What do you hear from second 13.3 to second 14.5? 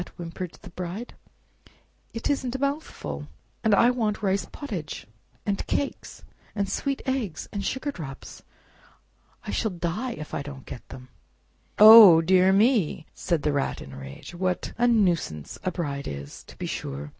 the Rat in a rage,